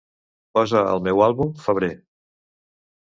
Posa 0.57 0.81
el 0.95 1.03
meu 1.07 1.21
àlbum 1.27 1.53
"Febrer". 1.67 1.91